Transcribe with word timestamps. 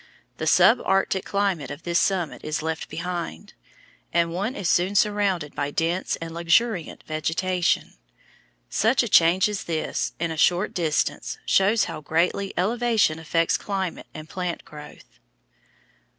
The 0.37 0.47
sub 0.47 0.79
arctic 0.83 1.25
climate 1.25 1.69
of 1.69 1.83
the 1.83 1.93
summit 1.93 2.43
is 2.43 2.63
left 2.63 2.89
behind, 2.89 3.53
and 4.11 4.33
one 4.33 4.55
is 4.55 4.67
soon 4.67 4.95
surrounded 4.95 5.53
by 5.53 5.69
dense 5.69 6.15
and 6.15 6.33
luxuriant 6.33 7.03
vegetation. 7.05 7.93
Such 8.67 9.03
a 9.03 9.07
change 9.07 9.47
as 9.47 9.65
this, 9.65 10.13
in 10.19 10.31
a 10.31 10.37
short 10.37 10.73
distance, 10.73 11.37
shows 11.45 11.83
how 11.83 12.01
greatly 12.01 12.51
elevation 12.57 13.19
affects 13.19 13.59
climate 13.59 14.07
and 14.11 14.27
plant 14.27 14.65
growth. 14.65 15.19